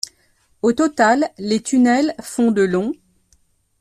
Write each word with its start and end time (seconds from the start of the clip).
Au 0.63 0.73
total, 0.73 1.29
les 1.37 1.61
tunnels 1.61 2.15
font 2.21 2.49
de 2.49 2.63
long. 2.63 2.91